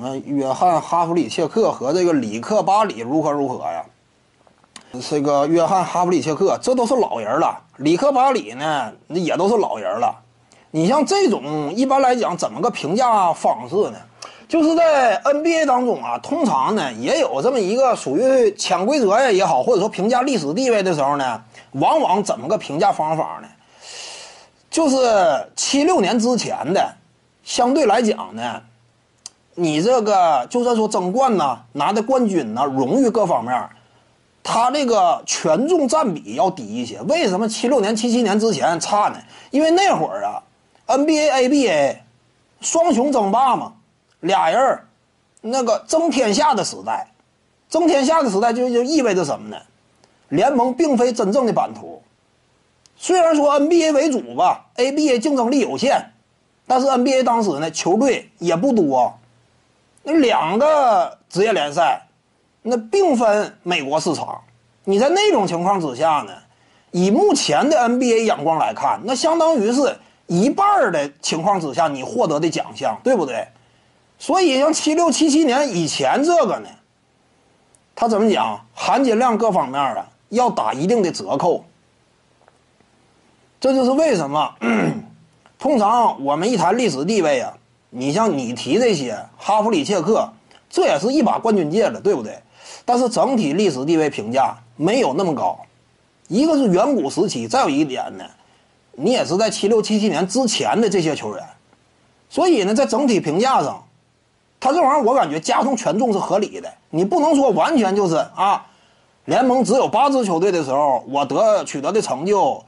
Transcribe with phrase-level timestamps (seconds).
[0.00, 3.84] 那约翰哈弗里切克和这个里克巴里如何如何呀？
[5.08, 10.14] 这个约翰哈弗里切克这都是老人了，里克巴里呢那也都是老人了。
[10.70, 13.98] 你像这种一般来讲怎么个评价方式呢？
[14.48, 21.42] 就是在 NBA 当中啊，通常呢也有这么一个属于潜规则呀也好，或者说评价历史地位的时候呢，
[21.72, 23.48] 往往怎么个评价方法呢？
[24.70, 24.96] 就是
[25.54, 26.94] 七六年之前的，
[27.44, 28.62] 相对来讲呢，
[29.60, 33.68] 你这个就算说争冠呐、拿的冠军呐、荣誉各方面，
[34.40, 37.00] 他这个权重占比要低一些。
[37.02, 39.18] 为什么七六年、七七年之前差呢？
[39.50, 40.40] 因为那会儿啊
[40.86, 41.96] ，NBA、ABA
[42.60, 43.72] 双雄争霸嘛。
[44.20, 44.78] 俩人，
[45.40, 47.08] 那个争天下的时代，
[47.68, 49.56] 争天下的时代就就意味着什么呢？
[50.28, 52.00] 联盟并非真正的版图。
[52.96, 56.12] 虽然说 NBA 为主吧，ABA 竞争力有限，
[56.66, 59.18] 但是 NBA 当时呢球队也不多，
[60.08, 62.00] 那两个职业联赛，
[62.62, 64.40] 那并分美国市场。
[64.84, 66.32] 你在那种情况之下呢，
[66.92, 73.46] 以目前的 NBA 眼光来看，那相当于是一半的情况之下你获得的奖项，对不对？
[74.18, 76.68] 所以，像七六七七年以前这个呢，
[77.94, 78.64] 他怎么讲？
[78.72, 81.62] 含金量各方面啊，要打一定的折扣。
[83.60, 84.54] 这就是为什么，
[85.58, 87.52] 通常我们一谈历史地位啊，
[87.90, 90.28] 你像你提这些哈弗里切克，
[90.68, 92.38] 这也是一把冠军戒指，对不对？
[92.84, 95.58] 但是整体历史地位评价没有那么高。
[96.28, 98.24] 一个是远古时期，再有一点呢，
[98.92, 101.42] 你也是在七六七七年之前的这些球员，
[102.28, 103.82] 所以呢，在整体评价上。
[104.60, 106.68] 他这玩意儿，我感觉加重权重是合理的。
[106.90, 108.66] 你不能说完全就是啊，
[109.24, 112.62] 联盟只有八支球队的时候，我得取得的成就，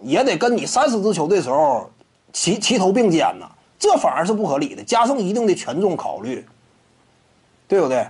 [0.00, 1.88] 也得跟你三十支球队时候
[2.32, 3.48] 齐齐头并肩呢。
[3.78, 6.44] 这反而是不合理的，加上一定的权重考虑，
[7.68, 8.06] 对不对？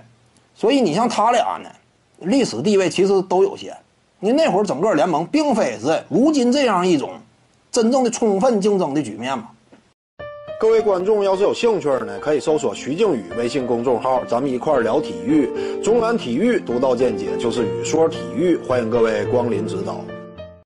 [0.55, 1.69] 所以你像他俩呢，
[2.19, 3.75] 历史地位其实都有限。
[4.19, 7.11] 你那会儿整个联盟并非是如今这样一种
[7.71, 9.49] 真正的充分竞争的局面嘛。
[10.59, 15.49] 各位观众要是有兴趣呢，可以搜索徐静宇微信公众号，咱们一块儿聊体育。
[15.81, 20.03] 中南体育独到见解就是语说体育，欢迎各位光临指导。